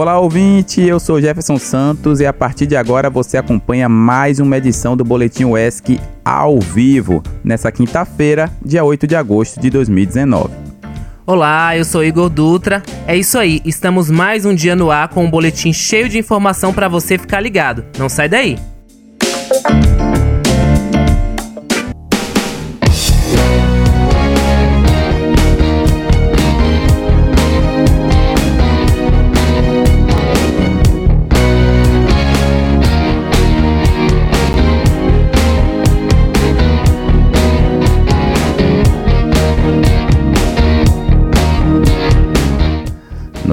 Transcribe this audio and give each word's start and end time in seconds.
Olá, 0.00 0.16
ouvinte, 0.20 0.80
eu 0.80 1.00
sou 1.00 1.20
Jefferson 1.20 1.58
Santos 1.58 2.20
e 2.20 2.24
a 2.24 2.32
partir 2.32 2.68
de 2.68 2.76
agora 2.76 3.10
você 3.10 3.36
acompanha 3.36 3.88
mais 3.88 4.38
uma 4.38 4.56
edição 4.56 4.96
do 4.96 5.04
Boletim 5.04 5.42
UESC 5.42 6.00
ao 6.24 6.60
vivo, 6.60 7.20
nessa 7.42 7.72
quinta-feira, 7.72 8.48
dia 8.64 8.84
8 8.84 9.08
de 9.08 9.16
agosto 9.16 9.60
de 9.60 9.68
2019. 9.70 10.54
Olá, 11.26 11.76
eu 11.76 11.84
sou 11.84 12.04
Igor 12.04 12.28
Dutra. 12.28 12.80
É 13.08 13.16
isso 13.16 13.36
aí, 13.36 13.60
estamos 13.64 14.08
mais 14.08 14.44
um 14.44 14.54
dia 14.54 14.76
no 14.76 14.88
ar 14.88 15.08
com 15.08 15.24
um 15.24 15.30
boletim 15.30 15.72
cheio 15.72 16.08
de 16.08 16.16
informação 16.16 16.72
para 16.72 16.86
você 16.86 17.18
ficar 17.18 17.40
ligado. 17.40 17.84
Não 17.98 18.08
sai 18.08 18.28
daí! 18.28 18.56
Música 19.50 20.07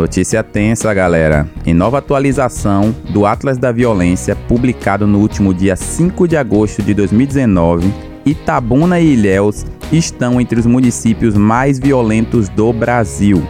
Notícia 0.06 0.44
tensa, 0.44 0.94
galera. 0.94 1.50
Em 1.66 1.74
nova 1.74 1.98
atualização 1.98 2.96
do 3.10 3.26
Atlas 3.26 3.58
da 3.58 3.72
Violência, 3.72 4.36
publicado 4.36 5.08
no 5.08 5.18
último 5.18 5.52
dia 5.52 5.76
5 5.76 6.28
de 6.28 6.38
agosto 6.38 6.84
de 6.84 6.94
2019, 6.94 7.92
Itabuna 8.24 9.00
e 9.00 9.14
Ilhéus 9.14 9.66
estão 9.92 10.40
entre 10.40 10.60
os 10.60 10.68
municípios 10.68 11.34
mais 11.34 11.80
violentos 11.80 12.50
do 12.50 12.72
Brasil. 12.72 13.44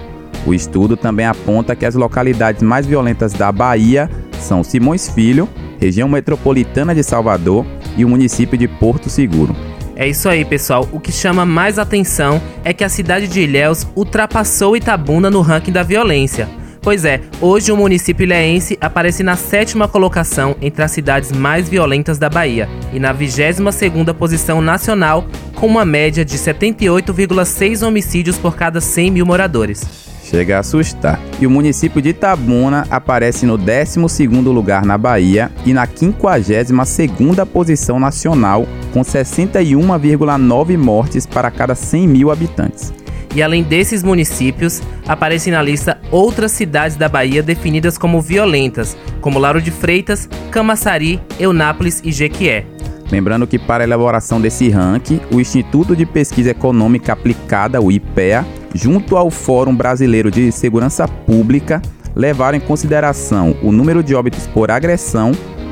O 0.45 0.53
estudo 0.53 0.95
também 0.95 1.25
aponta 1.25 1.75
que 1.75 1.85
as 1.85 1.93
localidades 1.93 2.63
mais 2.63 2.85
violentas 2.85 3.33
da 3.33 3.51
Bahia 3.51 4.09
são 4.39 4.63
Simões 4.63 5.09
Filho, 5.09 5.49
região 5.77 6.07
metropolitana 6.07 6.95
de 6.95 7.03
Salvador 7.03 7.65
e 7.97 8.05
o 8.05 8.09
município 8.09 8.57
de 8.57 8.65
Porto 8.65 9.09
Seguro. 9.09 9.53
É 9.95 10.07
isso 10.07 10.27
aí, 10.27 10.43
pessoal. 10.43 10.87
O 10.91 10.99
que 10.99 11.11
chama 11.11 11.45
mais 11.45 11.79
atenção 11.79 12.41
é 12.65 12.73
que 12.73 12.83
a 12.83 12.89
cidade 12.89 13.27
de 13.27 13.39
Ilhéus 13.39 13.87
ultrapassou 13.95 14.75
Itabuna 14.75 15.29
no 15.29 15.41
ranking 15.41 15.71
da 15.71 15.83
violência. 15.83 16.49
Pois 16.81 17.03
é, 17.03 17.21
hoje 17.41 17.71
o 17.71 17.77
município 17.77 18.25
ilhéense 18.25 18.77
aparece 18.79 19.23
na 19.23 19.35
sétima 19.35 19.87
colocação 19.87 20.55
entre 20.61 20.83
as 20.83 20.91
cidades 20.91 21.31
mais 21.31 21.67
violentas 21.67 22.19
da 22.19 22.29
Bahia 22.29 22.69
e 22.93 22.99
na 22.99 23.11
22ª 23.11 24.13
posição 24.13 24.61
nacional, 24.61 25.25
com 25.55 25.65
uma 25.65 25.83
média 25.83 26.23
de 26.23 26.37
78,6 26.37 27.81
homicídios 27.81 28.37
por 28.37 28.55
cada 28.55 28.79
100 28.79 29.09
mil 29.09 29.25
moradores. 29.25 30.13
Chega 30.29 30.57
a 30.57 30.59
assustar. 30.61 31.19
E 31.39 31.45
o 31.45 31.51
município 31.51 32.01
de 32.01 32.09
Itabuna 32.09 32.87
aparece 32.89 33.45
no 33.45 33.59
12º 33.59 34.51
lugar 34.51 34.83
na 34.83 34.97
Bahia 34.97 35.51
e 35.63 35.71
na 35.71 35.85
52ª 35.85 37.45
posição 37.45 37.99
nacional, 37.99 38.67
com 38.91 39.01
61,9 39.01 40.77
mortes 40.77 41.27
para 41.27 41.51
cada 41.51 41.75
100 41.75 42.07
mil 42.07 42.31
habitantes. 42.31 42.91
E 43.35 43.43
além 43.43 43.61
desses 43.61 44.01
municípios, 44.01 44.81
aparecem 45.05 45.53
na 45.53 45.61
lista 45.61 45.99
outras 46.09 46.53
cidades 46.53 46.97
da 46.97 47.07
Bahia 47.07 47.43
definidas 47.43 47.97
como 47.97 48.21
violentas, 48.21 48.97
como 49.21 49.37
Lauro 49.37 49.61
de 49.61 49.69
Freitas, 49.69 50.27
Camaçari, 50.49 51.21
Eunápolis 51.37 52.01
e 52.03 52.11
Jequié. 52.11 52.65
Lembrando 53.11 53.45
que 53.45 53.59
para 53.59 53.83
a 53.83 53.87
elaboração 53.87 54.41
desse 54.41 54.69
ranking, 54.69 55.19
o 55.31 55.39
Instituto 55.39 55.95
de 55.95 56.05
Pesquisa 56.05 56.49
Econômica 56.49 57.13
Aplicada, 57.13 57.81
o 57.81 57.91
IPEA, 57.91 58.45
junto 58.73 59.15
ao 59.15 59.29
Fórum 59.29 59.75
Brasileiro 59.75 60.31
de 60.31 60.51
Segurança 60.51 61.07
Pública, 61.07 61.81
levaram 62.15 62.57
em 62.57 62.61
consideração 62.61 63.55
o 63.61 63.71
número 63.71 64.01
de 64.01 64.15
óbitos 64.15 64.47
por 64.47 64.71
agressão, 64.71 65.31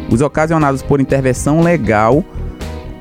os 0.09 0.21
ocasionados 0.21 0.83
por 0.83 1.01
intervenção 1.01 1.61
legal, 1.61 2.23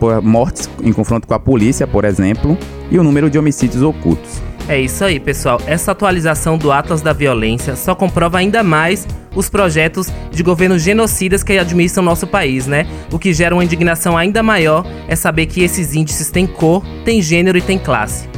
por 0.00 0.22
mortes 0.22 0.69
em 0.82 0.92
confronto 0.92 1.28
com 1.28 1.34
a 1.34 1.38
polícia, 1.38 1.87
por 1.87 2.04
exemplo, 2.04 2.56
e 2.91 2.98
o 2.98 3.03
número 3.03 3.28
de 3.28 3.38
homicídios 3.38 3.82
ocultos. 3.82 4.41
É 4.69 4.81
isso 4.81 5.04
aí, 5.04 5.19
pessoal. 5.21 5.60
Essa 5.66 5.92
atualização 5.92 6.56
do 6.56 6.72
Atlas 6.72 7.03
da 7.03 7.12
Violência 7.12 7.76
só 7.76 7.94
comprova 7.94 8.38
ainda 8.38 8.62
mais 8.62 9.06
os 9.34 9.48
projetos 9.48 10.09
de 10.31 10.43
governos 10.43 10.82
genocidas 10.82 11.43
que 11.43 11.59
administram 11.59 12.03
nosso 12.03 12.26
país, 12.26 12.66
né? 12.66 12.87
O 13.10 13.19
que 13.19 13.32
gera 13.32 13.54
uma 13.54 13.65
indignação 13.65 14.16
ainda 14.16 14.43
maior 14.43 14.87
é 15.09 15.16
saber 15.16 15.47
que 15.47 15.62
esses 15.62 15.94
índices 15.94 16.31
têm 16.31 16.47
cor, 16.47 16.84
têm 17.04 17.22
gênero 17.22 17.59
e 17.59 17.62
têm 17.62 17.78
classe. 17.78 18.32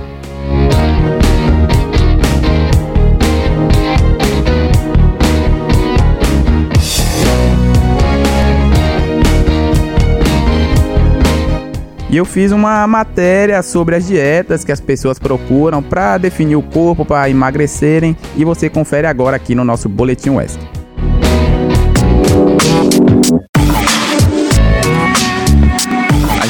E 12.15 12.17
eu 12.17 12.25
fiz 12.25 12.53
uma 12.53 12.87
matéria 12.87 13.61
sobre 13.61 13.97
as 13.97 14.07
dietas 14.07 14.65
que 14.65 14.71
as 14.71 14.81
pessoas 14.81 15.19
procuram 15.19 15.83
para 15.83 16.17
definir 16.17 16.55
o 16.55 16.63
corpo, 16.63 17.05
para 17.05 17.29
emagrecerem, 17.29 18.17
e 18.37 18.45
você 18.45 18.71
confere 18.71 19.09
agora 19.09 19.35
aqui 19.35 19.53
no 19.53 19.65
nosso 19.65 19.89
Boletim 19.89 20.31
West. 20.31 20.61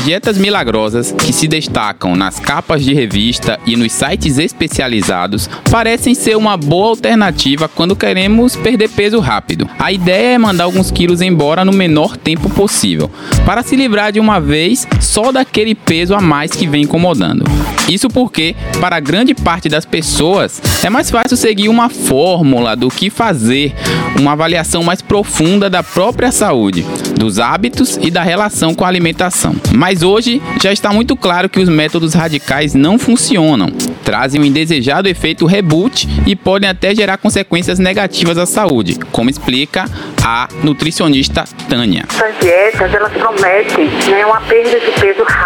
Dietas 0.04 0.36
milagrosas 0.36 1.12
que 1.12 1.32
se 1.32 1.48
destacam 1.48 2.14
nas 2.14 2.38
capas 2.38 2.84
de 2.84 2.92
revista 2.92 3.58
e 3.64 3.74
nos 3.74 3.90
sites 3.90 4.36
especializados 4.36 5.48
parecem 5.70 6.14
ser 6.14 6.36
uma 6.36 6.58
boa 6.58 6.90
alternativa 6.90 7.68
quando 7.68 7.96
queremos 7.96 8.54
perder 8.54 8.90
peso 8.90 9.18
rápido. 9.18 9.68
A 9.78 9.90
ideia 9.90 10.34
é 10.34 10.38
mandar 10.38 10.64
alguns 10.64 10.90
quilos 10.90 11.22
embora 11.22 11.64
no 11.64 11.72
menor 11.72 12.18
tempo 12.18 12.50
possível, 12.50 13.10
para 13.46 13.62
se 13.62 13.76
livrar 13.76 14.12
de 14.12 14.20
uma 14.20 14.38
vez 14.38 14.86
só 15.00 15.32
daquele 15.32 15.74
peso 15.74 16.14
a 16.14 16.20
mais 16.20 16.50
que 16.50 16.66
vem 16.66 16.82
incomodando. 16.82 17.44
Isso 17.88 18.08
porque, 18.08 18.56
para 18.80 18.98
grande 18.98 19.34
parte 19.34 19.68
das 19.68 19.84
pessoas, 19.84 20.60
é 20.82 20.88
mais 20.88 21.10
fácil 21.10 21.36
seguir 21.36 21.68
uma 21.68 21.88
fórmula 21.90 22.74
do 22.74 22.88
que 22.88 23.10
fazer 23.10 23.74
uma 24.18 24.32
avaliação 24.32 24.82
mais 24.82 25.02
profunda 25.02 25.68
da 25.68 25.82
própria 25.82 26.32
saúde, 26.32 26.82
dos 27.14 27.38
hábitos 27.38 27.98
e 28.00 28.10
da 28.10 28.22
relação 28.22 28.74
com 28.74 28.84
a 28.84 28.88
alimentação. 28.88 29.54
Mas 29.74 30.02
hoje 30.02 30.42
já 30.62 30.72
está 30.72 30.92
muito 30.92 31.14
claro 31.16 31.48
que 31.48 31.60
os 31.60 31.68
métodos 31.68 32.14
radicais 32.14 32.74
não 32.74 32.98
funcionam, 32.98 33.70
trazem 34.02 34.40
um 34.40 34.44
indesejado 34.44 35.08
efeito 35.08 35.44
reboot 35.44 36.08
e 36.26 36.34
podem 36.34 36.70
até 36.70 36.94
gerar 36.94 37.18
consequências 37.18 37.78
negativas 37.78 38.38
à 38.38 38.46
saúde, 38.46 38.98
como 39.12 39.28
explica 39.28 39.84
a 40.24 40.48
nutricionista 40.62 41.44
Tânia. 41.68 42.04
Essas 42.08 42.38
dietas 42.40 42.94
elas 42.94 43.12
prometem 43.12 43.86
né, 44.10 44.24
uma 44.24 44.40
perda 44.42 44.80
de 44.80 45.00
peso 45.00 45.22
rápida 45.24 45.43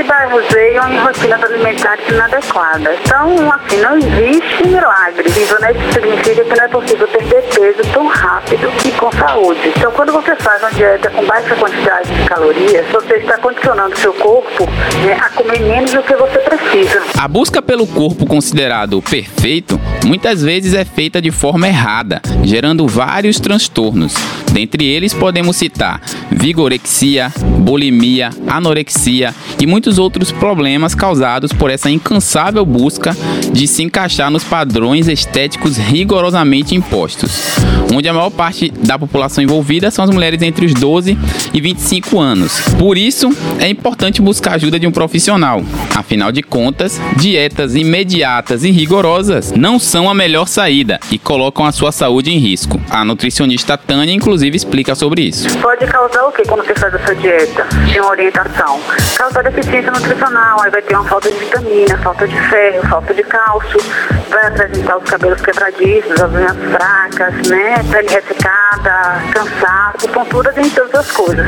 e 0.00 0.02
se 0.02 0.04
baseiam 0.04 0.92
em 0.92 0.98
rotinas 0.98 1.42
alimentares 1.42 2.08
inadequadas. 2.08 2.98
Então, 3.04 3.52
assim, 3.52 3.76
não 3.80 3.98
existe 3.98 4.66
milagre. 4.66 5.28
Isso 5.28 5.56
significa 5.92 6.44
que 6.44 6.56
não 6.56 6.64
é 6.64 6.68
possível 6.68 7.08
perder 7.08 7.42
peso 7.42 7.92
tão 7.92 8.06
rápido 8.06 8.70
e 8.86 8.90
com 8.92 9.12
saúde. 9.12 9.60
Então, 9.76 9.92
quando 9.92 10.12
você 10.12 10.34
faz 10.36 10.62
uma 10.62 10.70
dieta 10.72 11.10
com 11.10 11.24
baixa 11.24 11.54
quantidade 11.54 12.08
de 12.14 12.24
calorias, 12.24 12.86
você 12.90 13.14
está 13.16 13.36
condicionando 13.38 13.96
seu 13.98 14.12
corpo 14.14 14.66
né, 15.04 15.18
a 15.20 15.28
comer 15.30 15.60
menos 15.60 15.92
do 15.92 16.02
que 16.02 16.14
você 16.14 16.38
precisa. 16.38 17.02
A 17.18 17.28
busca 17.28 17.60
pelo 17.60 17.86
corpo 17.86 18.26
considerado 18.26 19.02
perfeito 19.02 19.78
muitas 20.04 20.42
vezes 20.42 20.74
é 20.74 20.84
feita 20.84 21.20
de 21.20 21.30
forma 21.30 21.68
errada, 21.68 22.22
gerando 22.42 22.86
vários 22.86 23.38
transtornos. 23.38 24.14
Dentre 24.52 24.86
eles 24.86 25.12
podemos 25.14 25.56
citar 25.56 26.00
vigorexia, 26.30 27.32
bulimia, 27.58 28.30
anorexia 28.46 29.34
e 29.60 29.66
muitos 29.66 29.98
outros 29.98 30.32
problemas 30.32 30.94
causados 30.94 31.52
por 31.52 31.70
essa 31.70 31.90
incansável 31.90 32.64
busca 32.64 33.16
de 33.52 33.66
se 33.66 33.82
encaixar 33.82 34.30
nos 34.30 34.44
padrões 34.44 35.08
estéticos 35.08 35.76
rigorosamente 35.76 36.74
impostos, 36.74 37.56
onde 37.92 38.08
a 38.08 38.12
maior 38.12 38.30
parte 38.30 38.70
da 38.70 38.98
população 38.98 39.42
envolvida 39.42 39.90
são 39.90 40.04
as 40.04 40.10
mulheres 40.10 40.40
entre 40.42 40.66
os 40.66 40.74
12 40.74 41.18
e 41.52 41.60
25 41.60 42.18
anos. 42.18 42.60
Por 42.78 42.96
isso, 42.96 43.30
é 43.58 43.68
importante 43.68 44.22
buscar 44.22 44.52
a 44.52 44.54
ajuda 44.54 44.78
de 44.78 44.86
um 44.86 44.92
profissional. 44.92 45.62
Afinal 45.94 46.32
de 46.32 46.42
contas, 46.42 47.00
dietas 47.16 47.74
imediatas 47.74 48.64
e 48.64 48.70
rigorosas 48.70 49.52
não 49.52 49.78
são 49.78 50.08
a 50.08 50.14
melhor 50.14 50.46
saída 50.46 51.00
e 51.10 51.18
colocam 51.18 51.64
a 51.64 51.72
sua 51.72 51.92
saúde 51.92 52.30
em 52.30 52.38
risco. 52.38 52.80
A 52.90 53.04
nutricionista 53.04 53.76
Tânia, 53.76 54.12
inclusive, 54.12 54.56
explica 54.56 54.94
sobre 54.94 55.22
isso. 55.22 55.48
Pode 55.58 55.86
causar 55.86 56.19
o 56.22 56.32
que 56.32 56.42
quando 56.42 56.64
você 56.64 56.74
faz 56.74 56.94
essa 56.94 57.14
dieta? 57.14 57.66
Tem 57.92 58.00
uma 58.00 58.10
orientação. 58.10 58.80
Causar 59.16 59.42
deficiência 59.42 59.90
nutricional, 59.90 60.62
aí 60.62 60.70
vai 60.70 60.82
ter 60.82 60.94
uma 60.94 61.04
falta 61.04 61.30
de 61.30 61.38
vitamina, 61.38 61.98
falta 61.98 62.26
de 62.26 62.40
ferro, 62.48 62.88
falta 62.88 63.14
de 63.14 63.22
cálcio, 63.22 63.80
vai 64.28 64.46
apresentar 64.46 64.96
os 64.98 65.04
cabelos 65.04 65.40
quebradiços, 65.40 66.20
as 66.20 66.32
unhas 66.32 66.56
fracas, 66.72 67.48
né? 67.48 67.82
Pele 67.90 68.08
ressecada, 68.08 69.22
cansaço, 69.32 70.08
tontura, 70.08 70.52
entre 70.56 70.70
todas 70.70 70.94
as 70.94 71.10
coisas. 71.12 71.46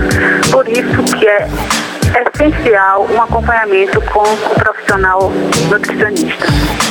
Por 0.51 0.69
isso 0.69 1.17
que 1.19 1.27
é 1.27 1.49
essencial 2.35 3.07
um 3.11 3.23
acompanhamento 3.23 4.01
com 4.03 4.21
o 4.21 4.55
profissional 4.55 5.31
nutricionista. 5.71 6.47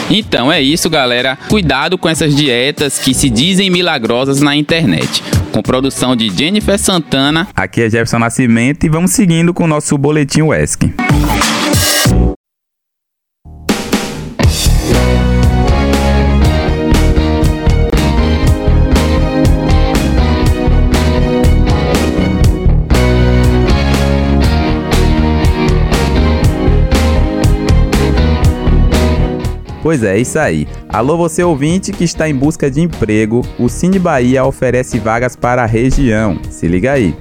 Então 0.10 0.52
é 0.52 0.62
isso, 0.62 0.90
galera. 0.90 1.38
Cuidado 1.50 1.98
com 1.98 2.10
essas 2.10 2.36
dietas 2.36 3.00
que 3.00 3.14
se 3.14 3.30
dizem 3.30 3.70
milagrosas 3.70 4.42
na 4.42 4.56
internet. 4.56 5.24
Com 5.52 5.62
produção 5.62 6.16
de 6.16 6.30
Jennifer 6.30 6.80
Santana. 6.80 7.48
Aqui 7.56 7.82
é 7.82 7.90
Jefferson 7.90 8.20
Nascimento 8.20 8.86
e 8.86 8.90
vamos 8.90 9.12
seguindo 9.12 9.54
com 9.54 9.66
o 9.66 9.68
nosso 9.68 9.98
boletim 9.98 10.42
WESC. 10.42 10.94
Pois 29.92 30.04
é, 30.04 30.18
isso 30.18 30.40
aí. 30.40 30.70
Alô 30.88 31.18
você 31.18 31.44
ouvinte 31.44 31.92
que 31.92 32.06
está 32.06 32.30
em 32.30 32.34
busca 32.34 32.72
de 32.72 32.80
emprego, 32.80 33.42
o 33.60 33.68
Cine 33.68 34.00
Bahia 34.00 34.46
oferece 34.46 34.98
vagas 34.98 35.36
para 35.36 35.64
a 35.64 35.66
região. 35.66 36.40
Se 36.50 36.66
liga 36.66 36.94
aí. 36.94 37.14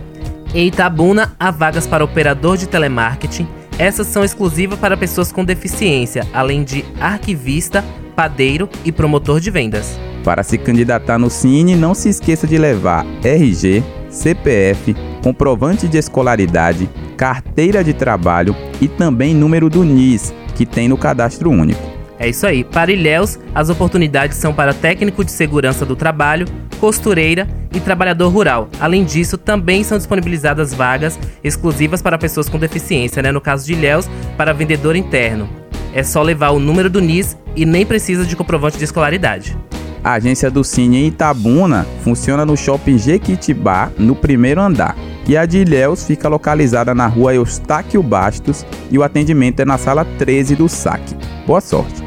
Em 0.54 0.68
Itabuna, 0.68 1.34
há 1.36 1.50
vagas 1.50 1.88
para 1.88 2.04
operador 2.04 2.56
de 2.56 2.68
telemarketing. 2.68 3.48
Essas 3.76 4.06
são 4.06 4.22
exclusivas 4.22 4.78
para 4.78 4.96
pessoas 4.96 5.32
com 5.32 5.44
deficiência, 5.44 6.24
além 6.32 6.62
de 6.62 6.84
arquivista, 7.00 7.84
padeiro 8.14 8.68
e 8.84 8.92
promotor 8.92 9.40
de 9.40 9.50
vendas. 9.50 9.98
Para 10.22 10.44
se 10.44 10.56
candidatar 10.56 11.18
no 11.18 11.28
Cine, 11.28 11.74
não 11.74 11.92
se 11.92 12.08
esqueça 12.08 12.46
de 12.46 12.56
levar 12.56 13.04
RG, 13.24 13.82
CPF, 14.08 14.94
comprovante 15.24 15.88
de 15.88 15.98
escolaridade, 15.98 16.88
carteira 17.16 17.82
de 17.82 17.92
trabalho 17.92 18.54
e 18.80 18.86
também 18.86 19.34
número 19.34 19.68
do 19.68 19.82
NIS, 19.82 20.32
que 20.54 20.64
tem 20.64 20.88
no 20.88 20.96
cadastro 20.96 21.50
único. 21.50 21.99
É 22.20 22.28
isso 22.28 22.46
aí. 22.46 22.62
Para 22.62 22.92
Ilhéus, 22.92 23.38
as 23.54 23.70
oportunidades 23.70 24.36
são 24.36 24.52
para 24.52 24.74
técnico 24.74 25.24
de 25.24 25.32
segurança 25.32 25.86
do 25.86 25.96
trabalho, 25.96 26.46
costureira 26.78 27.48
e 27.74 27.80
trabalhador 27.80 28.28
rural. 28.28 28.68
Além 28.78 29.04
disso, 29.04 29.38
também 29.38 29.82
são 29.82 29.96
disponibilizadas 29.96 30.74
vagas 30.74 31.18
exclusivas 31.42 32.02
para 32.02 32.18
pessoas 32.18 32.46
com 32.46 32.58
deficiência, 32.58 33.22
né? 33.22 33.32
No 33.32 33.40
caso 33.40 33.64
de 33.64 33.72
Ilhéus, 33.72 34.06
para 34.36 34.52
vendedor 34.52 34.96
interno. 34.96 35.48
É 35.94 36.02
só 36.02 36.20
levar 36.20 36.50
o 36.50 36.60
número 36.60 36.90
do 36.90 37.00
NIS 37.00 37.38
e 37.56 37.64
nem 37.64 37.86
precisa 37.86 38.26
de 38.26 38.36
comprovante 38.36 38.76
de 38.76 38.84
escolaridade. 38.84 39.56
A 40.04 40.12
agência 40.12 40.50
do 40.50 40.62
Cine 40.62 40.98
em 40.98 41.06
Itabuna 41.06 41.86
funciona 42.04 42.44
no 42.44 42.56
shopping 42.56 42.98
Jequitibá, 42.98 43.90
no 43.98 44.14
primeiro 44.14 44.60
andar. 44.60 44.94
E 45.26 45.36
a 45.38 45.46
de 45.46 45.58
Ilhéus 45.58 46.06
fica 46.06 46.28
localizada 46.28 46.94
na 46.94 47.06
rua 47.06 47.34
Eustáquio 47.34 48.02
Bastos 48.02 48.64
e 48.90 48.98
o 48.98 49.02
atendimento 49.02 49.60
é 49.60 49.64
na 49.64 49.78
sala 49.78 50.04
13 50.04 50.56
do 50.56 50.68
SAC. 50.68 51.02
Boa 51.46 51.60
sorte! 51.60 51.99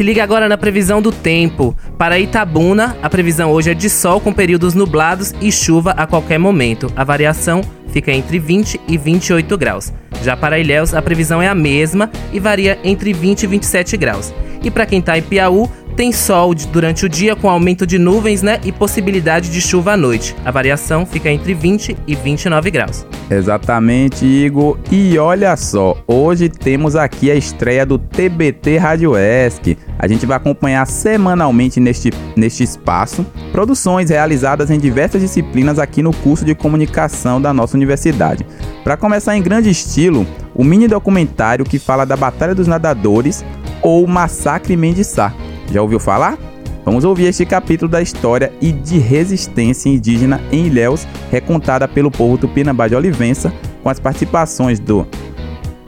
Se 0.00 0.04
liga 0.04 0.24
agora 0.24 0.48
na 0.48 0.56
previsão 0.56 1.02
do 1.02 1.12
tempo. 1.12 1.76
Para 1.98 2.18
Itabuna, 2.18 2.96
a 3.02 3.10
previsão 3.10 3.52
hoje 3.52 3.72
é 3.72 3.74
de 3.74 3.90
sol 3.90 4.18
com 4.18 4.32
períodos 4.32 4.72
nublados 4.72 5.34
e 5.42 5.52
chuva 5.52 5.90
a 5.90 6.06
qualquer 6.06 6.38
momento. 6.38 6.90
A 6.96 7.04
variação 7.04 7.60
fica 7.88 8.10
entre 8.10 8.38
20 8.38 8.80
e 8.88 8.96
28 8.96 9.58
graus. 9.58 9.92
Já 10.22 10.34
para 10.34 10.58
Ilhéus, 10.58 10.94
a 10.94 11.02
previsão 11.02 11.42
é 11.42 11.48
a 11.48 11.54
mesma 11.54 12.10
e 12.32 12.40
varia 12.40 12.78
entre 12.82 13.12
20 13.12 13.42
e 13.42 13.46
27 13.46 13.98
graus. 13.98 14.32
E 14.62 14.70
para 14.70 14.86
quem 14.86 15.00
está 15.00 15.18
em 15.18 15.22
Piauí, 15.22 15.68
tem 16.00 16.12
sol 16.12 16.54
durante 16.54 17.04
o 17.04 17.10
dia 17.10 17.36
com 17.36 17.46
aumento 17.46 17.86
de 17.86 17.98
nuvens, 17.98 18.40
né, 18.40 18.58
e 18.64 18.72
possibilidade 18.72 19.50
de 19.50 19.60
chuva 19.60 19.92
à 19.92 19.96
noite. 19.98 20.34
A 20.46 20.50
variação 20.50 21.04
fica 21.04 21.30
entre 21.30 21.52
20 21.52 21.94
e 22.06 22.14
29 22.14 22.70
graus. 22.70 23.06
Exatamente, 23.30 24.24
Igor. 24.24 24.78
E 24.90 25.18
olha 25.18 25.54
só, 25.58 26.02
hoje 26.06 26.48
temos 26.48 26.96
aqui 26.96 27.30
a 27.30 27.34
estreia 27.34 27.84
do 27.84 27.98
TBT 27.98 28.78
Rádio 28.78 29.12
ESC. 29.14 29.76
A 29.98 30.08
gente 30.08 30.24
vai 30.24 30.38
acompanhar 30.38 30.86
semanalmente 30.86 31.78
neste, 31.78 32.10
neste 32.34 32.62
espaço 32.62 33.26
produções 33.52 34.08
realizadas 34.08 34.70
em 34.70 34.78
diversas 34.78 35.20
disciplinas 35.20 35.78
aqui 35.78 36.02
no 36.02 36.14
curso 36.14 36.46
de 36.46 36.54
comunicação 36.54 37.38
da 37.42 37.52
nossa 37.52 37.76
universidade. 37.76 38.46
Para 38.82 38.96
começar 38.96 39.36
em 39.36 39.42
grande 39.42 39.68
estilo, 39.68 40.26
o 40.54 40.64
mini 40.64 40.88
documentário 40.88 41.66
que 41.66 41.78
fala 41.78 42.06
da 42.06 42.16
Batalha 42.16 42.54
dos 42.54 42.66
Nadadores 42.66 43.44
ou 43.82 44.06
Massacre 44.06 44.78
Mendiçá. 44.78 45.34
Já 45.70 45.80
ouviu 45.82 46.00
falar? 46.00 46.38
Vamos 46.84 47.04
ouvir 47.04 47.26
este 47.26 47.44
capítulo 47.44 47.90
da 47.90 48.00
história 48.00 48.52
e 48.60 48.72
de 48.72 48.98
resistência 48.98 49.88
indígena 49.88 50.40
em 50.50 50.66
Ilhéus, 50.66 51.06
recontada 51.30 51.86
pelo 51.86 52.10
povo 52.10 52.38
tupinambá 52.38 52.88
de 52.88 52.94
Olivença, 52.94 53.52
com 53.82 53.88
as 53.88 54.00
participações 54.00 54.80
do 54.80 55.06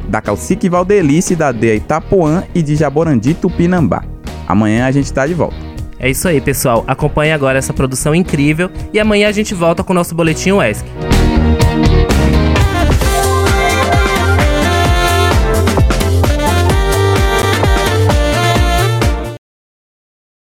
da 0.08 0.20
Calcique 0.20 0.68
Valdelice, 0.68 1.34
da 1.34 1.52
Deia 1.52 1.76
Itapuã 1.76 2.44
e 2.54 2.62
de 2.62 2.76
Jaborandi 2.76 3.34
Tupinambá. 3.34 4.04
Amanhã 4.46 4.86
a 4.86 4.90
gente 4.90 5.06
está 5.06 5.26
de 5.26 5.32
volta. 5.32 5.56
É 5.98 6.10
isso 6.10 6.28
aí, 6.28 6.40
pessoal. 6.40 6.84
Acompanhe 6.86 7.32
agora 7.32 7.58
essa 7.58 7.72
produção 7.72 8.14
incrível 8.14 8.70
e 8.92 9.00
amanhã 9.00 9.28
a 9.28 9.32
gente 9.32 9.54
volta 9.54 9.82
com 9.82 9.92
o 9.92 9.94
nosso 9.94 10.14
boletim 10.14 10.50
UESC. 10.50 10.84